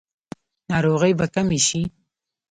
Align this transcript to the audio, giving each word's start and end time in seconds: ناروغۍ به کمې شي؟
ناروغۍ 0.69 1.13
به 1.19 1.25
کمې 1.33 1.59
شي؟ 1.67 1.81